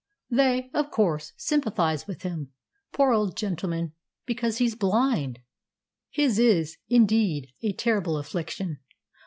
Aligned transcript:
"They, 0.31 0.71
of 0.73 0.89
course, 0.89 1.31
sympathise 1.37 2.07
with 2.07 2.23
him, 2.23 2.49
poor 2.91 3.13
old 3.13 3.37
gentleman, 3.37 3.93
because 4.25 4.57
he's 4.57 4.73
blind. 4.73 5.37
His 6.09 6.39
is, 6.39 6.77
indeed, 6.89 7.53
a 7.61 7.71
terrible 7.73 8.17
affliction. 8.17 8.79